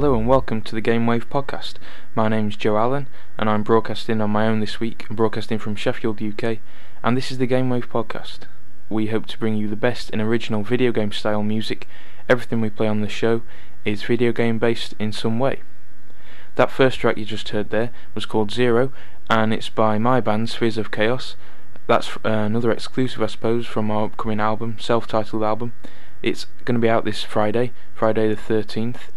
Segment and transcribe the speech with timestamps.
[0.00, 1.74] Welcome to the Gamewave podcast.
[2.14, 5.04] My name's Joe Allen, and I'm broadcasting on my own this week.
[5.10, 6.60] I'm broadcasting from Sheffield, UK,
[7.04, 8.46] and this is the Gamewave podcast.
[8.88, 11.86] We hope to bring you the best in original video game style music.
[12.26, 13.42] Everything we play on the show
[13.84, 15.60] is video game based in some way.
[16.54, 18.92] That first track you just heard there was called Zero,
[19.28, 21.36] and it's by my band Spheres of Chaos.
[21.86, 25.74] That's uh, another exclusive, I suppose, from our upcoming album, self titled album.
[26.22, 29.10] It's going to be out this Friday, Friday the 13th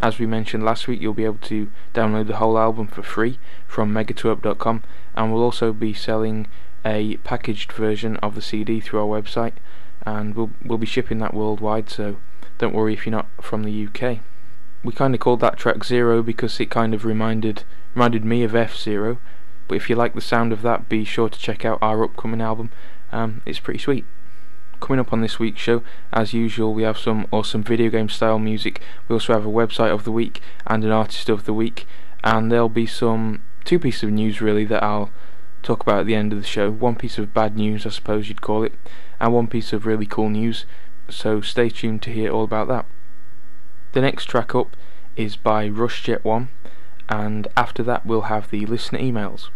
[0.00, 3.38] as we mentioned last week, you'll be able to download the whole album for free
[3.66, 4.82] from megatwerp.com,
[5.14, 6.46] and we'll also be selling
[6.84, 9.54] a packaged version of the CD through our website,
[10.06, 11.90] and we'll we'll be shipping that worldwide.
[11.90, 12.16] So
[12.58, 14.20] don't worry if you're not from the UK.
[14.84, 18.54] We kind of called that track Zero because it kind of reminded reminded me of
[18.54, 19.18] F Zero.
[19.66, 22.40] But if you like the sound of that, be sure to check out our upcoming
[22.40, 22.70] album.
[23.10, 24.06] Um, it's pretty sweet.
[24.80, 28.38] Coming up on this week's show, as usual, we have some awesome video game style
[28.38, 28.80] music.
[29.06, 31.86] We also have a website of the week and an artist of the week,
[32.22, 35.10] and there'll be some two pieces of news really that I'll
[35.62, 36.70] talk about at the end of the show.
[36.70, 38.74] One piece of bad news, I suppose you'd call it,
[39.20, 40.64] and one piece of really cool news.
[41.10, 42.86] So stay tuned to hear all about that.
[43.92, 44.76] The next track up
[45.16, 46.48] is by RushJet1,
[47.08, 49.48] and after that, we'll have the listener emails.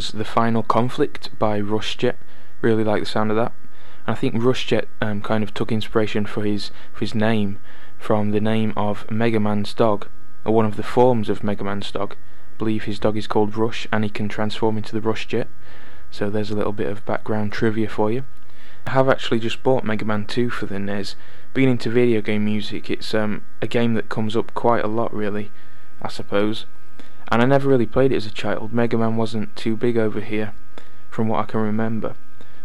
[0.00, 2.16] Was The Final Conflict by Rushjet.
[2.62, 3.52] Really like the sound of that.
[4.06, 7.58] And I think Rushjet um, kind of took inspiration for his for his name
[7.98, 10.08] from the name of Mega Man's dog,
[10.46, 12.14] or one of the forms of Mega Man's dog.
[12.14, 15.48] I believe his dog is called Rush, and he can transform into the Rushjet.
[16.10, 18.24] So there's a little bit of background trivia for you.
[18.86, 21.14] I have actually just bought Mega Man 2 for the NES.
[21.52, 25.12] Being into video game music, it's um, a game that comes up quite a lot,
[25.12, 25.50] really,
[26.00, 26.64] I suppose
[27.30, 28.72] and I never really played it as a child.
[28.72, 30.52] Mega Man wasn't too big over here,
[31.10, 32.14] from what I can remember.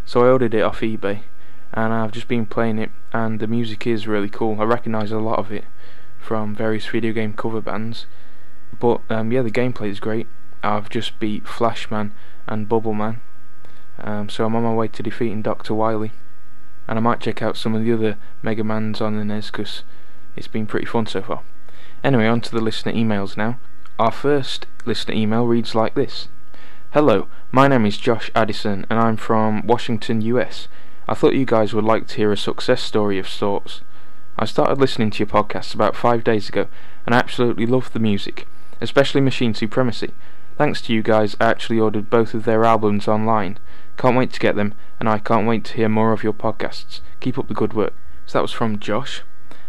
[0.04, 1.22] So I ordered it off eBay,
[1.72, 4.60] and I've just been playing it, and the music is really cool.
[4.60, 5.64] I recognise a lot of it
[6.18, 8.06] from various video game cover bands,
[8.78, 10.26] but um, yeah, the gameplay is great.
[10.62, 12.12] I've just beat Flashman
[12.48, 13.18] and Bubbleman,
[14.00, 15.74] um, so I'm on my way to defeating Dr.
[15.74, 16.12] Wily,
[16.88, 19.82] and I might check out some of the other Mega Mans on the NES because
[20.34, 21.42] it's been pretty fun so far.
[22.02, 23.58] Anyway, on to the listener emails now.
[23.98, 26.28] Our first listener email reads like this
[26.92, 30.68] Hello, my name is Josh Addison and I'm from Washington, US.
[31.08, 33.80] I thought you guys would like to hear a success story of sorts.
[34.38, 36.66] I started listening to your podcast about five days ago
[37.06, 38.46] and I absolutely love the music,
[38.82, 40.12] especially Machine Supremacy.
[40.58, 43.58] Thanks to you guys, I actually ordered both of their albums online.
[43.96, 47.00] Can't wait to get them, and I can't wait to hear more of your podcasts.
[47.20, 47.94] Keep up the good work.
[48.26, 49.22] So that was from Josh,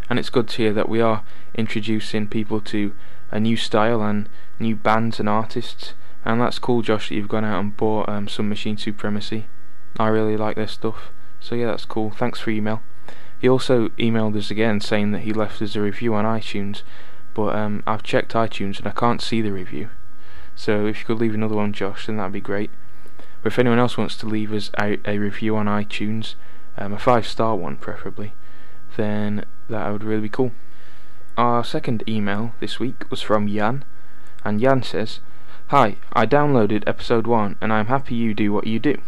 [0.09, 1.23] and it's good to hear that we are
[1.55, 2.93] introducing people to
[3.31, 4.29] a new style and
[4.59, 5.93] new bands and artists.
[6.25, 9.47] And that's cool, Josh, that you've gone out and bought um, some Machine Supremacy.
[9.97, 11.11] I really like their stuff.
[11.39, 12.11] So yeah, that's cool.
[12.11, 12.81] Thanks for email.
[13.39, 16.81] He also emailed us again saying that he left us a review on iTunes,
[17.33, 19.89] but um, I've checked iTunes and I can't see the review.
[20.55, 22.71] So if you could leave another one, Josh, then that'd be great.
[23.45, 26.33] Or if anyone else wants to leave us a, a review on iTunes,
[26.77, 28.33] um, a five star one preferably,
[28.95, 30.51] then that would really be cool.
[31.37, 33.85] Our second email this week was from Jan,
[34.43, 35.19] and Jan says,
[35.67, 38.99] Hi, I downloaded episode 1 and I'm happy you do what you do.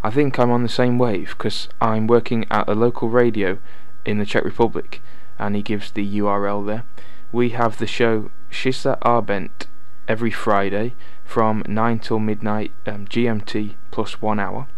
[0.00, 3.58] I think I'm on the same wave because I'm working at a local radio
[4.04, 5.02] in the Czech Republic,
[5.40, 6.84] and he gives the URL there.
[7.32, 9.66] We have the show Shisa Arbent
[10.06, 14.68] every Friday from 9 till midnight um, GMT plus one hour.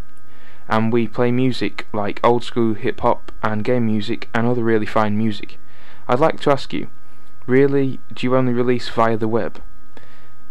[0.68, 4.86] And we play music like old school hip hop and game music and other really
[4.86, 5.58] fine music.
[6.08, 6.88] I'd like to ask you,
[7.46, 9.62] really, do you only release via the web?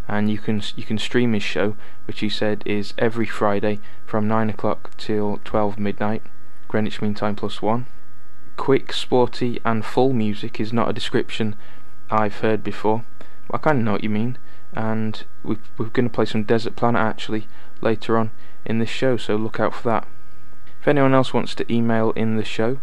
[0.07, 1.75] and you can you can stream his show
[2.07, 6.23] which he said is every Friday from 9 o'clock till 12 midnight
[6.67, 7.85] Greenwich Mean Time plus 1
[8.59, 11.55] quick, sporty, and full music is not a description
[12.11, 13.05] I've heard before.
[13.49, 14.37] I kind of know what you mean,
[14.73, 17.47] and we we're going to play some Desert Planet actually
[17.79, 18.31] later on
[18.65, 20.07] in this show, so look out for that.
[20.81, 22.79] If anyone else wants to email in the show,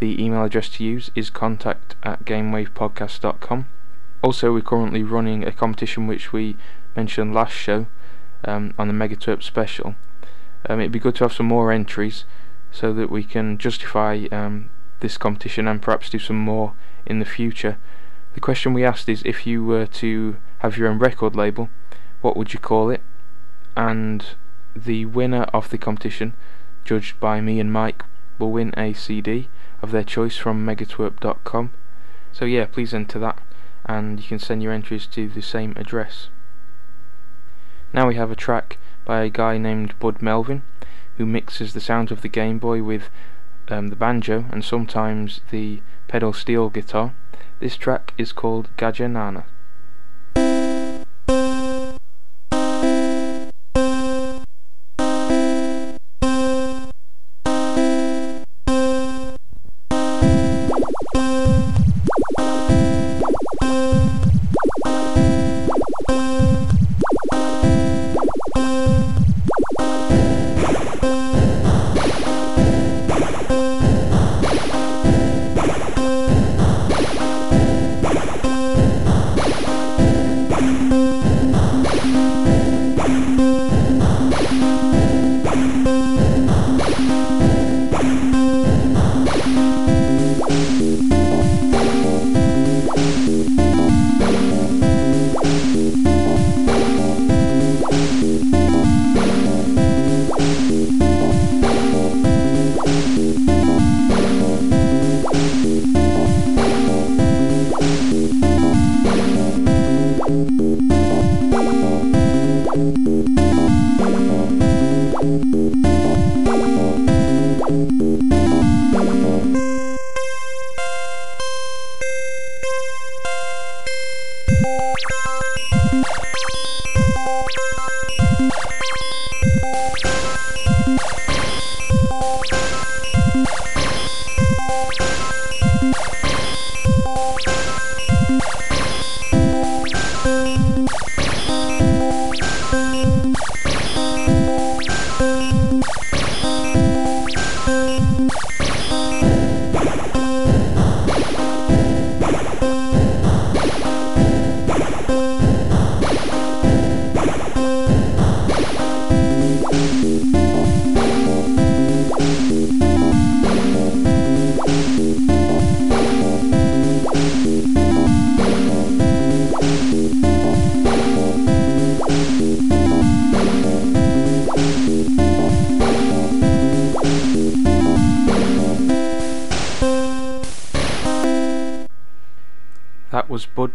[0.00, 3.66] the email address to use is contact at gamewavepodcast.com.
[4.22, 6.56] Also, we're currently running a competition which we
[6.96, 7.86] mentioned last show
[8.44, 9.94] um, on the Megatwerp special.
[10.66, 12.24] Um, it'd be good to have some more entries
[12.72, 14.70] so that we can justify um,
[15.00, 16.74] this competition and perhaps do some more
[17.06, 17.78] in the future.
[18.34, 21.70] The question we asked is if you were to have your own record label,
[22.20, 23.02] what would you call it?
[23.76, 24.24] And
[24.74, 26.34] the winner of the competition,
[26.84, 28.04] judged by me and Mike,
[28.38, 29.48] will win a CD
[29.82, 31.70] of their choice from megatwerp.com.
[32.32, 33.38] So yeah, please enter that
[33.84, 36.28] and you can send your entries to the same address.
[37.92, 40.62] Now we have a track by a guy named Bud Melvin
[41.16, 43.08] who mixes the sounds of the Game Boy with
[43.70, 47.14] um, the banjo and sometimes the pedal steel guitar.
[47.60, 49.44] This track is called Gajanana.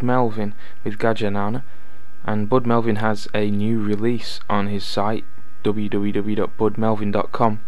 [0.04, 1.64] Melvin with Gajanana,
[2.26, 5.26] and Bud Melvin has a new release on his site
[5.64, 7.60] www.budmelvin.com,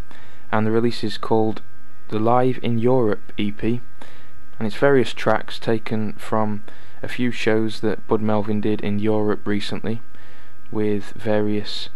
[0.52, 1.62] and the release is called
[2.10, 3.82] the Live in Europe EP, and
[4.60, 6.64] it's various tracks taken from
[7.02, 10.02] a few shows that Bud Melvin did in Europe recently,
[10.72, 11.90] with various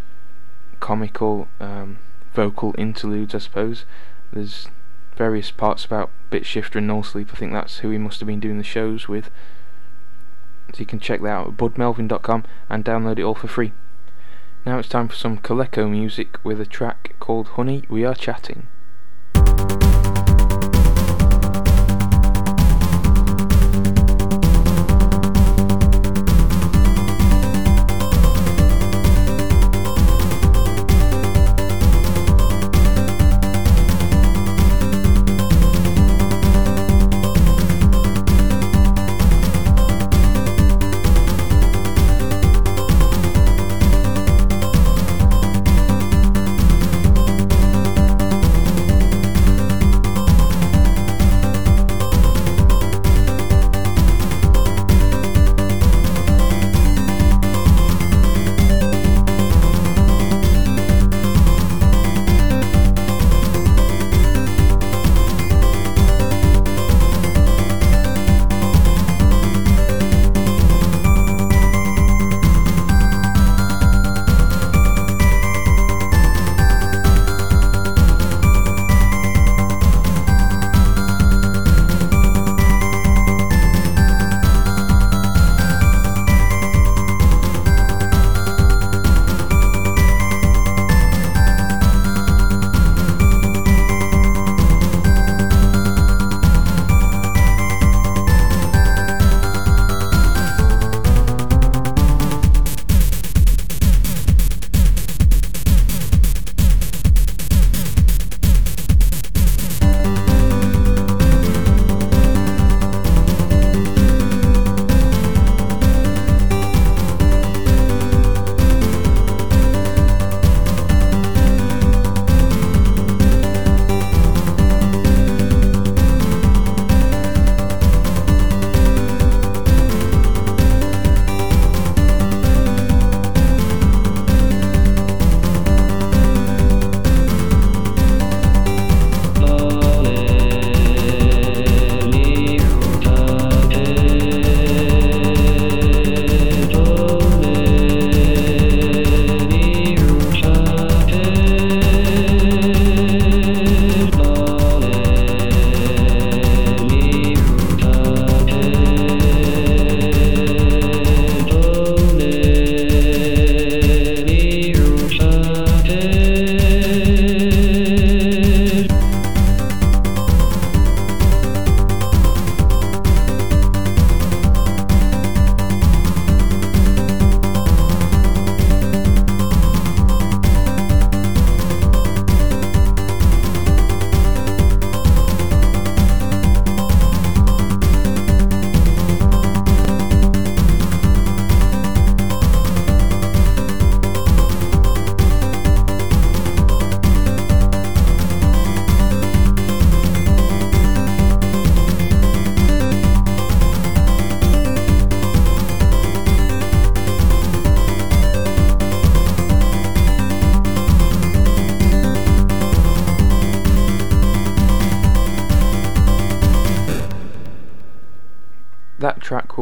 [0.80, 2.00] comical um,
[2.34, 3.86] vocal interludes, I suppose.
[4.32, 4.68] There's
[5.16, 7.30] various parts about Bitshifter and No Sleep.
[7.34, 9.30] I think that's who he must have been doing the shows with.
[10.74, 13.72] So you can check that out at budmelvin.com and download it all for free.
[14.66, 18.68] Now it's time for some Coleco music with a track called Honey We Are Chatting.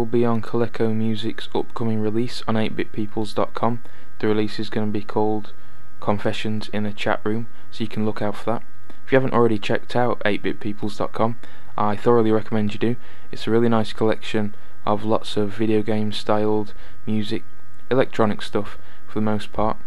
[0.08, 3.82] Be on Coleco Music's upcoming release on 8bitpeoples.com.
[4.20, 5.54] The release is going to be called
[6.00, 8.64] Confessions in a Chat Room, so you can look out for that.
[9.06, 11.38] If you haven't already checked out 8bitpeoples.com,
[11.78, 12.96] I thoroughly recommend you do.
[13.32, 16.74] It's a really nice collection of lots of video game styled
[17.06, 17.44] music,
[17.92, 19.78] electronic stuff for the most part.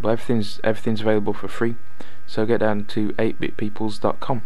[0.00, 1.76] But everything's everything's available for free.
[2.26, 4.42] So get down to 8bitpeoples.com.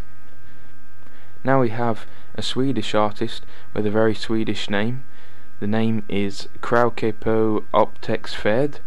[1.45, 2.07] Now we have
[2.39, 5.03] a Swedish artist with a very Swedish name.
[5.59, 8.79] The name is Krauke på Upptäcktsfärd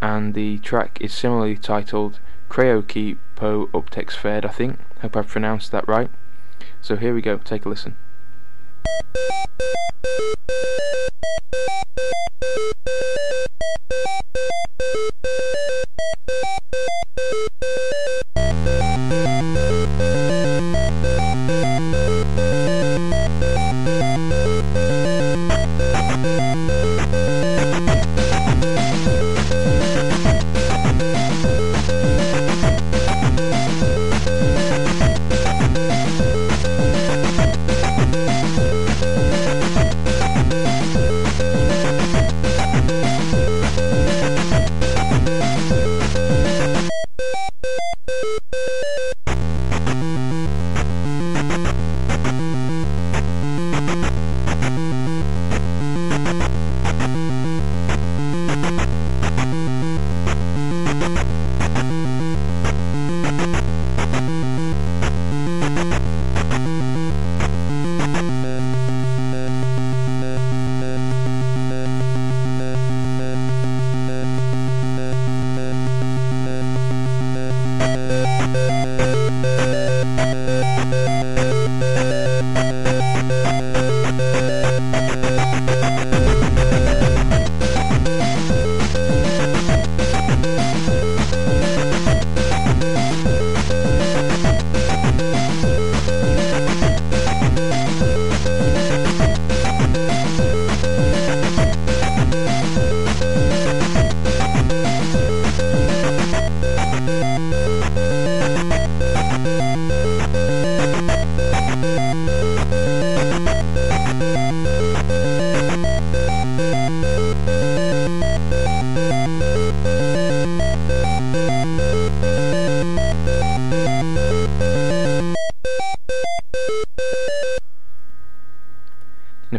[0.00, 4.78] and the track is similarly titled po Upptäcktsfärd, I think.
[5.02, 6.10] Hope I've pronounced that right.
[6.80, 7.96] So here we go, take a listen.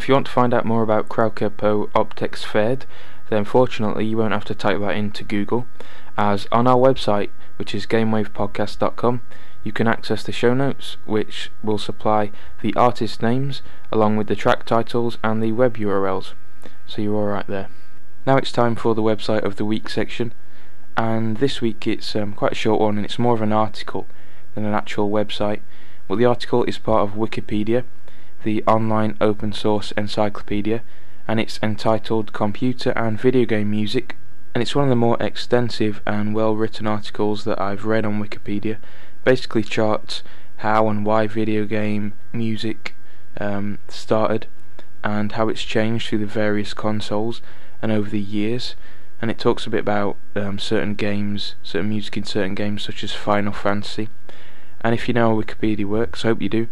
[0.08, 2.86] If you want to find out more about Krauker Po Optex Fed,
[3.30, 5.68] then fortunately you won't have to type that into Google,
[6.18, 9.22] as on our website, which is gamewavepodcast.com,
[9.66, 14.36] you can access the show notes, which will supply the artist names along with the
[14.38, 16.32] track titles and the web URLs.
[16.86, 17.68] So you're alright there.
[18.26, 20.32] Now it's time for the website of the week section,
[20.96, 24.08] and this week it's um, quite a short one and it's more of an article
[24.56, 25.60] than an actual website.
[26.08, 27.84] Well, the article is part of Wikipedia,
[28.44, 30.82] the online open source encyclopedia,
[31.28, 34.16] and it's entitled Computer and Video Game Music,
[34.54, 38.22] and it's one of the more extensive and well written articles that I've read on
[38.22, 38.78] Wikipedia.
[39.24, 40.24] Basically, charts
[40.58, 42.96] how and why video game music
[43.40, 44.48] um, started
[45.04, 47.42] and how it's changed through the various consoles
[47.82, 48.76] and over the years.
[49.22, 53.04] And it talks a bit about um, certain games, certain music in certain games, such
[53.04, 54.10] as Final Fantasy.
[54.82, 56.68] And if you know how Wikipedia works, I hope you do,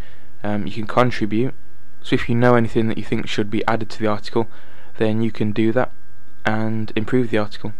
[0.46, 1.54] um, you can contribute
[2.06, 4.48] so if you know anything that you think should be added to the article,
[4.98, 5.92] then you can do that
[6.46, 7.74] and improve the article.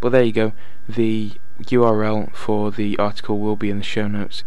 [0.00, 0.52] But there you go,
[0.88, 4.42] the URL for the article will be in the show notes.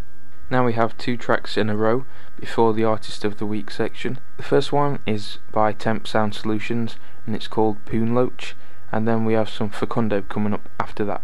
[0.50, 2.06] Now we have two tracks in a row
[2.38, 4.20] before the Artist of the Week section.
[4.36, 8.52] The first one is by Temp Sound Solutions and it's called Poonloach,
[8.92, 11.24] and then we have some Facundo coming up after that.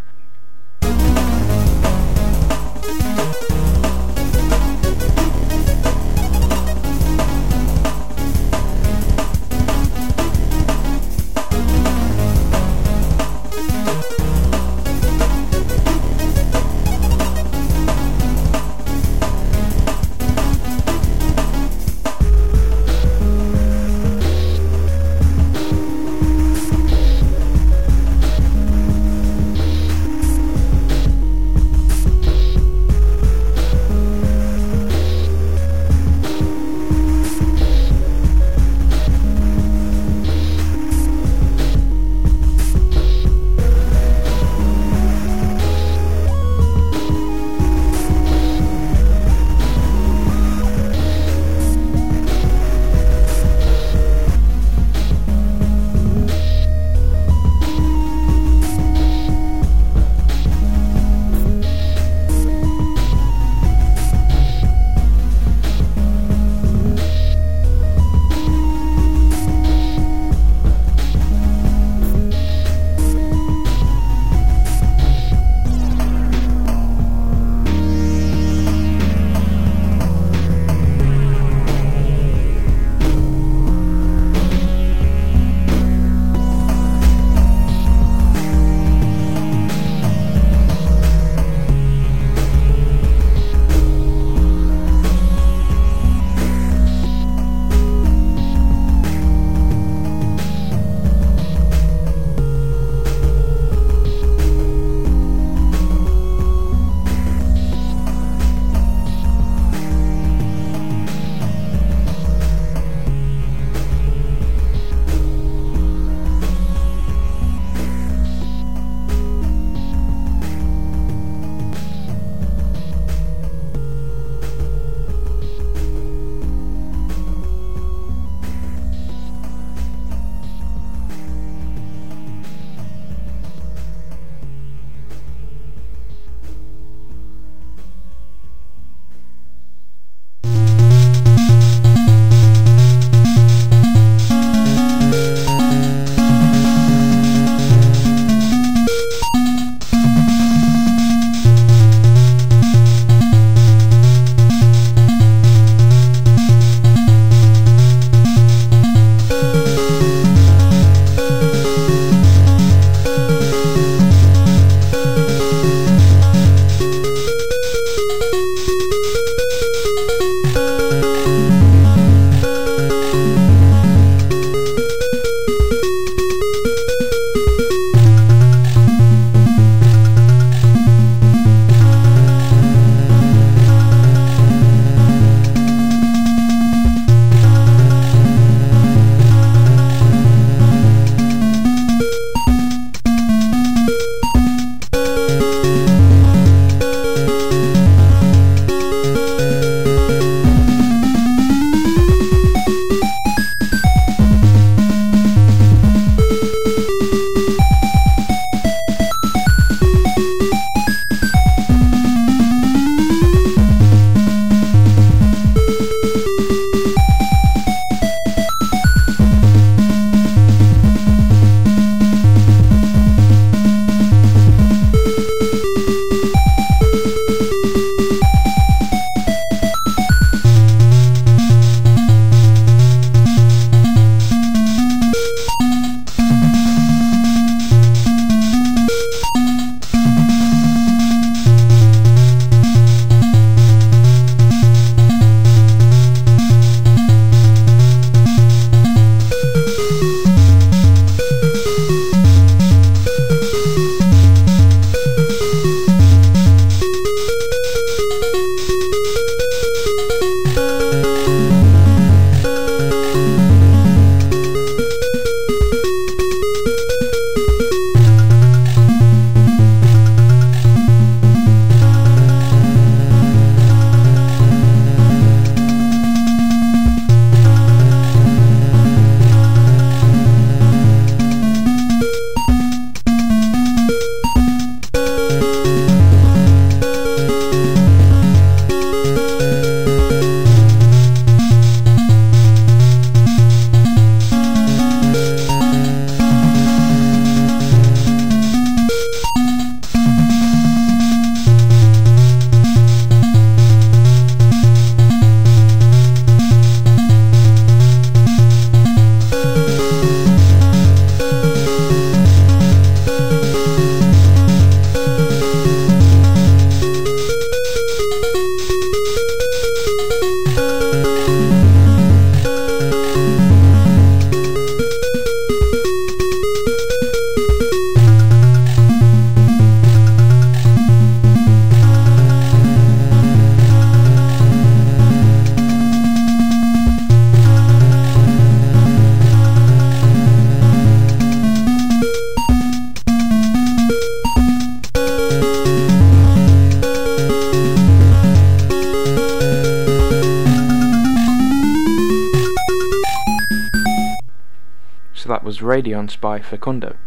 [355.41, 356.97] That was Radiance by Facundo.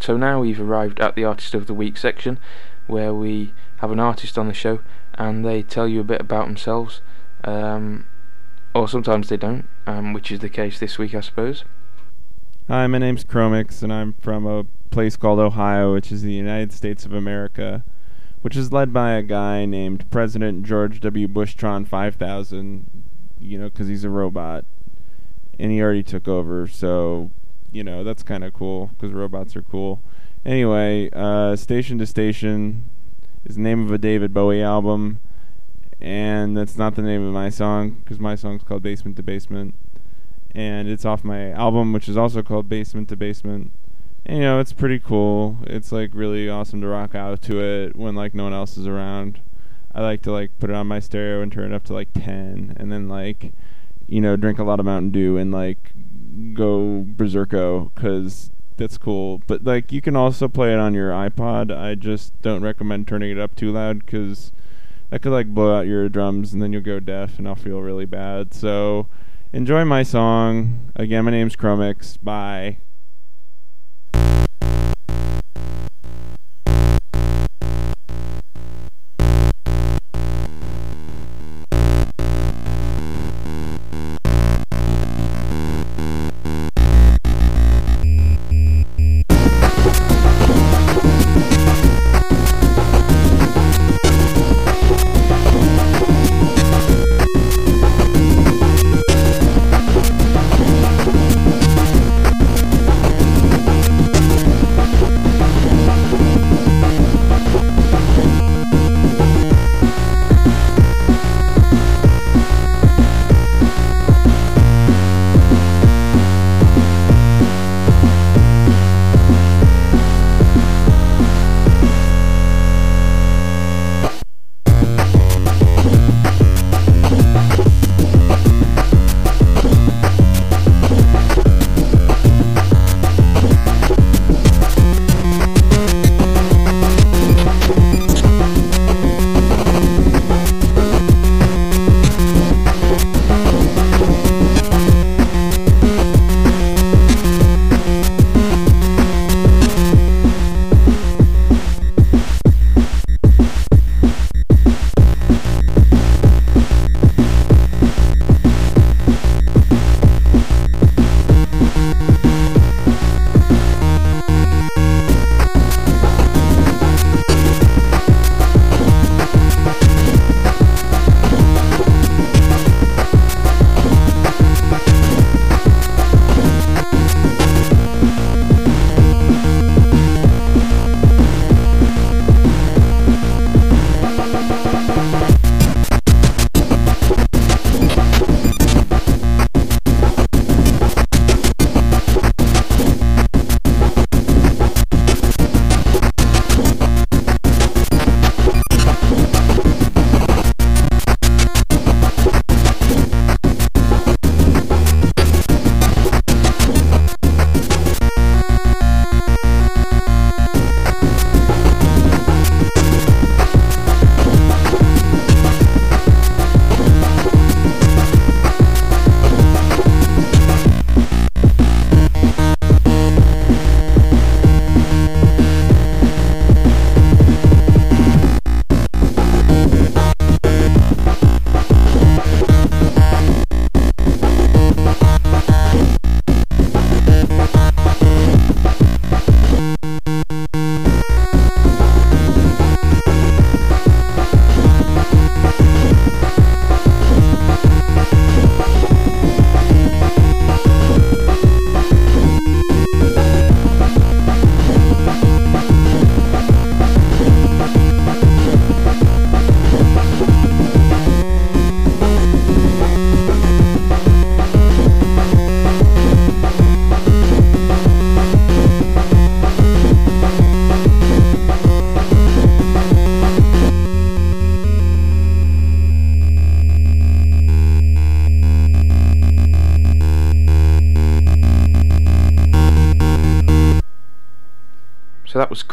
[0.00, 2.38] So now we've arrived at the Artist of the Week section,
[2.86, 4.80] where we have an artist on the show
[5.14, 7.00] and they tell you a bit about themselves,
[7.44, 8.06] um,
[8.74, 11.64] or sometimes they don't, um, which is the case this week, I suppose.
[12.68, 16.70] Hi, my name's Chromix, and I'm from a place called Ohio, which is the United
[16.70, 17.82] States of America,
[18.42, 21.26] which is led by a guy named President George W.
[21.26, 23.04] Bushtron 5000,
[23.40, 24.66] you know, because he's a robot,
[25.58, 27.30] and he already took over, so,
[27.72, 30.02] you know, that's kind of cool, because robots are cool.
[30.44, 32.88] Anyway, uh, Station to Station
[33.44, 35.20] is the name of a David Bowie album,
[36.00, 39.74] and that's not the name of my song, because my song's called Basement to Basement
[40.58, 43.72] and it's off my album, which is also called Basement to Basement.
[44.24, 45.58] And, you know, it's pretty cool.
[45.64, 48.86] It's like really awesome to rock out to it when like no one else is
[48.86, 49.40] around.
[49.94, 52.08] I like to like put it on my stereo and turn it up to like
[52.14, 53.52] 10 and then like
[54.10, 55.92] you know, drink a lot of Mountain Dew and like
[56.54, 59.42] go berserko cuz that's cool.
[59.46, 61.76] But like you can also play it on your iPod.
[61.76, 64.52] I just don't recommend turning it up too loud cuz
[65.10, 67.80] that could like blow out your drums and then you'll go deaf and I'll feel
[67.80, 68.54] really bad.
[68.54, 69.06] So
[69.52, 70.92] enjoy my song.
[70.96, 72.18] Again, my name's Chromix.
[72.22, 72.78] Bye.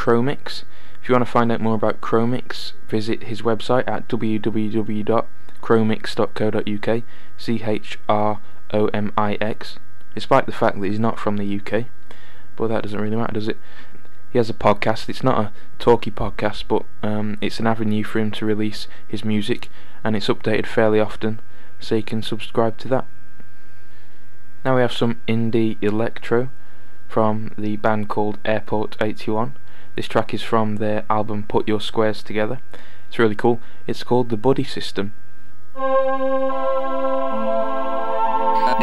[0.06, 0.64] Chromix.
[1.02, 7.04] If you want to find out more about Chromix, visit his website at www.chromix.co.uk.
[7.38, 8.40] C H R
[8.72, 9.80] O M I X.
[10.14, 11.86] despite the fact that he's not from the UK.
[12.56, 13.58] But that doesn't really matter, does it?
[14.32, 15.10] He has a podcast.
[15.10, 19.26] It's not a talky podcast, but um, it's an avenue for him to release his
[19.26, 19.70] music,
[20.04, 21.40] and it's updated fairly often,
[21.80, 23.08] so you can subscribe to that.
[24.64, 26.50] Now we have some indie electro
[27.08, 29.56] from the band called Airport 81.
[29.96, 32.60] This track is from their album Put Your Squares Together.
[33.08, 33.62] It's really cool.
[33.88, 35.14] It's called The Buddy System.
[35.74, 35.82] The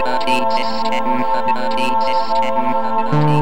[0.05, 1.05] Buddy System,
[1.37, 3.42] the Buddy System, the Buddy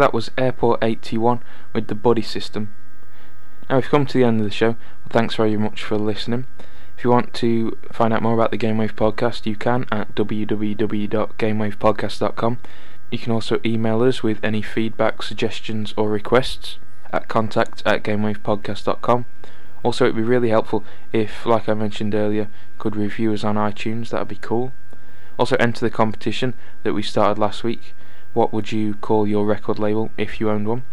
[0.00, 1.42] That was Airport 81
[1.74, 2.74] with the Buddy system.
[3.68, 4.70] Now we've come to the end of the show.
[4.70, 6.46] Well, thanks very much for listening.
[6.96, 12.58] If you want to find out more about the Gamewave podcast, you can at www.gamewavepodcast.com.
[13.10, 16.78] You can also email us with any feedback, suggestions, or requests
[17.12, 19.26] at contact at gamewavepodcast.com.
[19.82, 20.82] Also, it'd be really helpful
[21.12, 22.48] if, like I mentioned earlier,
[22.78, 24.08] could review us on iTunes.
[24.08, 24.72] That'd be cool.
[25.38, 27.92] Also, enter the competition that we started last week
[28.32, 30.84] what would you call your record label if you owned one?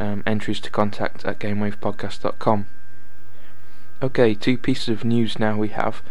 [0.00, 2.66] Um, entries to contact at gamewavepodcast.com.
[4.00, 6.02] Okay, two pieces of news now we have.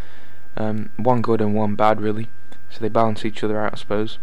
[0.57, 2.27] Um, one good and one bad, really.
[2.69, 4.17] So they balance each other out, I suppose.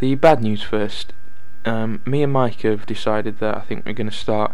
[0.00, 1.12] The bad news first.
[1.64, 4.52] Um, me and Mike have decided that I think we're going to start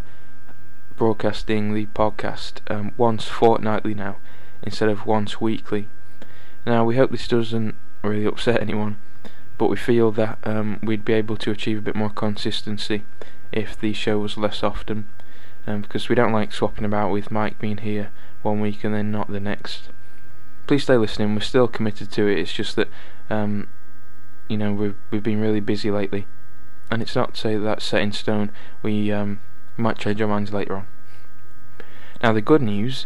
[0.95, 4.17] broadcasting the podcast um, once fortnightly now,
[4.61, 5.87] instead of once weekly.
[6.65, 8.97] Now, we hope this doesn't really upset anyone
[9.63, 13.05] but we feel that um, we'd be able to achieve a bit more consistency
[13.53, 15.07] if the show was less often,
[15.65, 18.11] um, because we don't like swapping about with Mike being here
[18.41, 19.83] one week and then not the next.
[20.67, 21.33] Please stay listening.
[21.33, 22.39] We're still committed to it.
[22.39, 22.89] It's just that
[23.29, 23.69] um,
[24.49, 26.27] you know we've we've been really busy lately,
[26.91, 28.51] and it's not to say that that's set in stone.
[28.81, 29.39] We um,
[29.77, 30.87] might change our minds later on.
[32.21, 33.05] Now the good news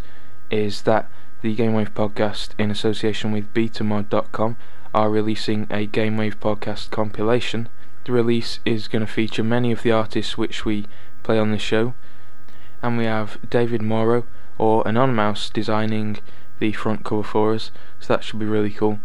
[0.49, 1.07] is that
[1.43, 4.57] the GameWave podcast, in association with BetaMod.com,
[4.97, 7.69] are releasing a Gamewave podcast compilation.
[8.05, 10.87] The release is going to feature many of the artists which we
[11.21, 11.93] play on the show,
[12.81, 14.25] and we have David Morrow
[14.57, 16.17] or Anonymous designing
[16.57, 17.69] the front cover for us,
[17.99, 18.99] so that should be really cool.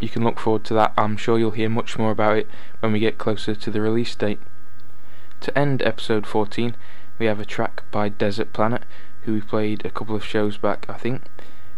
[0.00, 0.92] You can look forward to that.
[0.98, 2.48] I'm sure you'll hear much more about it
[2.80, 4.40] when we get closer to the release date.
[5.42, 6.74] To end episode 14,
[7.20, 8.82] we have a track by Desert Planet,
[9.22, 11.22] who we played a couple of shows back, I think.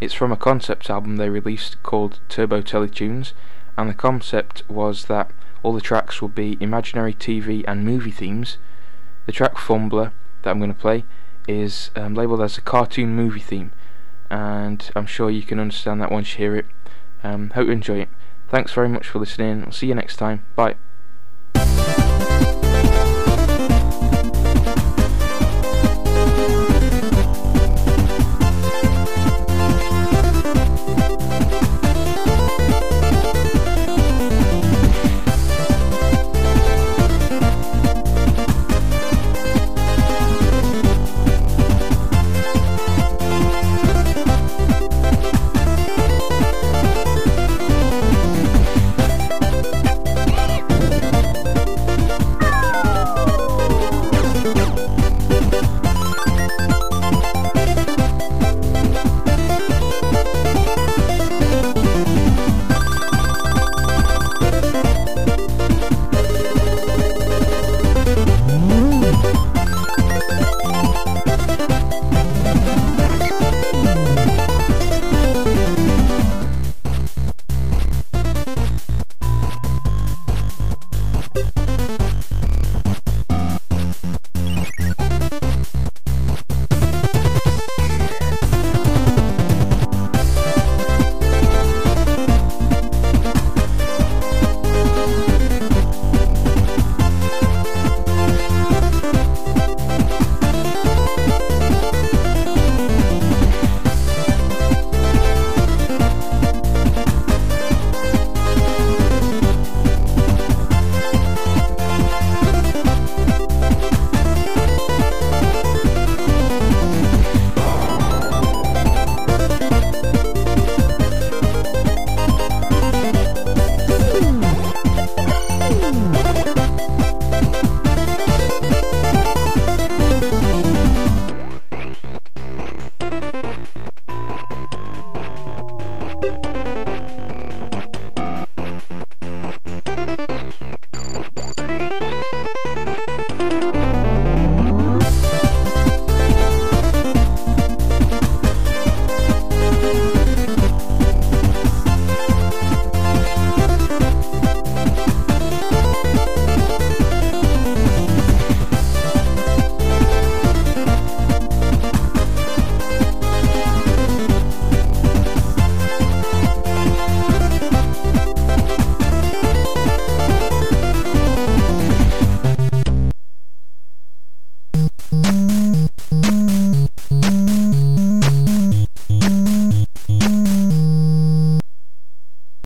[0.00, 3.32] It's from a concept album they released called Turbo Teletunes,
[3.76, 5.30] and the concept was that
[5.62, 8.56] all the tracks would be imaginary TV and movie themes.
[9.26, 11.04] The track Fumbler that I'm going to play
[11.46, 13.72] is um, labelled as a cartoon movie theme,
[14.30, 16.66] and I'm sure you can understand that once you hear it.
[17.22, 18.08] Um, hope you enjoy it.
[18.48, 19.64] Thanks very much for listening.
[19.64, 20.44] I'll see you next time.
[20.56, 20.76] Bye.